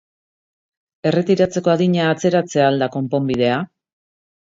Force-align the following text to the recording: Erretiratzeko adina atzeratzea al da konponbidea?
Erretiratzeko 1.09 1.71
adina 1.73 2.07
atzeratzea 2.13 2.65
al 2.71 2.81
da 2.85 2.87
konponbidea? 2.97 3.61